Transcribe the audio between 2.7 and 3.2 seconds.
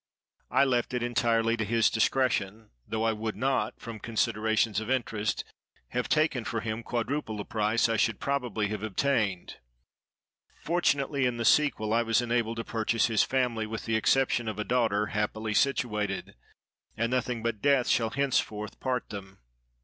though I